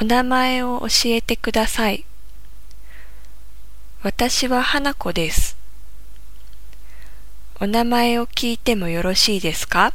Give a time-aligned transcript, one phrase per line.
[0.00, 2.04] お名前を教えてください。
[4.02, 5.56] 私は花子です。
[7.60, 9.94] お名前を聞いてもよろしいですか？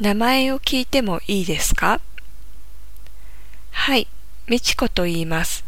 [0.00, 2.00] 名前を聞いてもいいですか？
[3.72, 4.08] はい、
[4.48, 5.62] みちこと言います。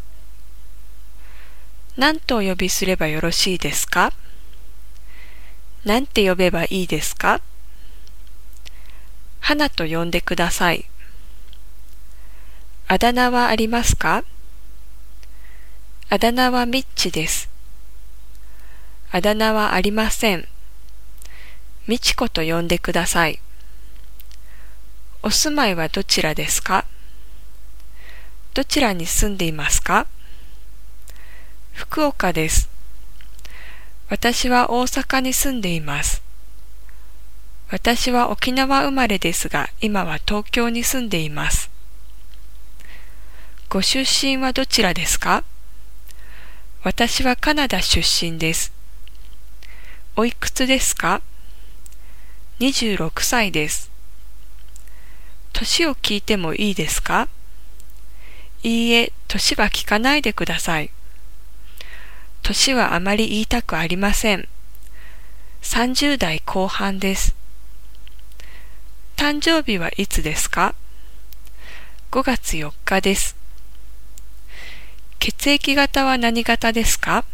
[1.95, 4.13] 何とお呼びすればよろしいですか？
[5.85, 7.39] 何て呼べばいいですか？
[9.41, 10.89] 花と呼んでください。
[12.89, 14.23] あだ名はありますか？
[16.09, 17.49] あだ名はミッチです。
[19.11, 20.47] あだ名はありません。
[21.85, 23.39] みちこと呼んでください。
[25.21, 26.85] お住まいはどちらですか？
[28.53, 30.07] どちらに住んでいますか？
[31.73, 32.69] 福岡です。
[34.09, 36.21] 私は大阪に住んでいます。
[37.69, 41.66] 私は沖縄生まれですが、今は東京に住んでいます。
[43.69, 45.43] ご出身はどちらですか？
[46.83, 48.71] 私はカナダ出身です。
[50.15, 51.21] おいくつですか
[52.61, 53.91] ?26 歳です。
[55.51, 57.27] 年を聞いてもいいですか？
[58.63, 60.89] いいえ、年は聞かないでください。
[62.43, 64.47] 年はあまり言いたくありません。
[65.61, 67.35] 30代後半です。
[69.17, 70.73] 誕生日はいつですか
[72.11, 73.35] ?5 月4日です。
[75.19, 77.25] 血液型は何型ですか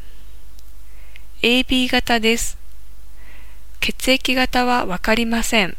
[1.41, 2.57] ?AB 型です。
[3.79, 5.77] 血液型はわかりません。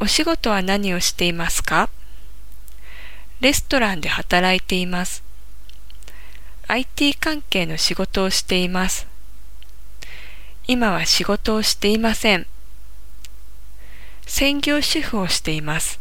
[0.00, 1.88] お仕事は何をしていますか？
[3.40, 5.22] レストランで働いています。
[6.66, 9.06] IT 関係の仕事をしています。
[10.66, 12.46] 今は仕事をしていません。
[14.26, 16.00] 専業主婦をしています。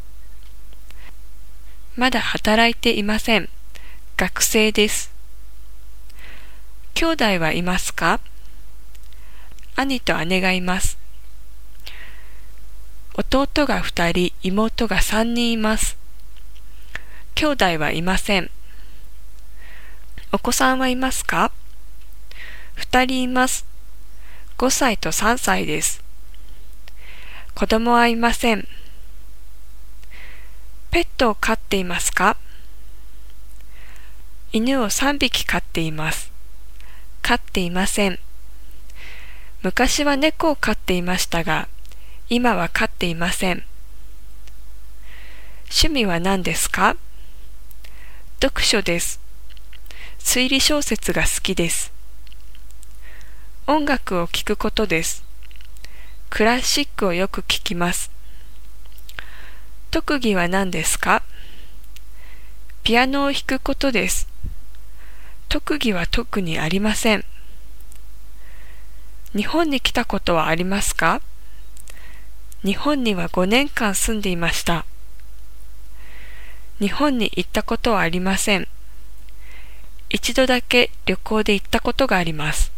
[1.95, 3.49] まだ働いていません。
[4.15, 5.11] 学生です。
[6.93, 8.19] 兄弟はいますか？
[9.75, 10.99] 兄と姉がいます。
[13.15, 15.97] 弟が二人、妹が三人います。
[17.33, 18.51] 兄弟はいません。
[20.31, 21.51] お子さんはいますか？
[22.75, 23.65] 二人います。
[24.57, 26.03] 五歳と三歳です。
[27.55, 28.67] 子供はいません。
[30.91, 32.37] ペットを飼っていますか？
[34.55, 36.31] 犬を三匹飼っています。
[37.23, 38.19] 飼っていません。
[39.63, 41.67] 昔は猫を飼っていましたが、
[42.29, 43.63] 今は飼っていません。
[45.63, 46.97] 趣味は何ですか？
[48.39, 49.19] 読書です。
[50.19, 51.91] 推理小説が好きです。
[53.65, 55.23] 音楽を聴くことです。
[56.29, 58.11] クラシックをよく聴きます。
[59.89, 61.23] 特技は何ですか？
[62.83, 64.31] ピアノを弾くことです。
[65.53, 67.23] 特技は特にありません。
[69.35, 71.21] 日本に来たことはありますか？
[72.65, 74.83] 日本には5年間住んでいました。
[76.79, 78.67] 日本に行ったことはありません。
[80.09, 82.72] 一度だけ旅行で行ったことがあります。